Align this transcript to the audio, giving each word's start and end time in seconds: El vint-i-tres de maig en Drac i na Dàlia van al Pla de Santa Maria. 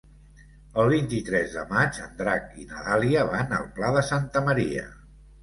El 0.83 0.87
vint-i-tres 0.93 1.53
de 1.57 1.65
maig 1.73 1.99
en 2.05 2.15
Drac 2.23 2.49
i 2.65 2.67
na 2.73 2.81
Dàlia 2.89 3.27
van 3.35 3.55
al 3.61 3.69
Pla 3.77 3.93
de 3.99 4.05
Santa 4.11 4.45
Maria. 4.51 4.89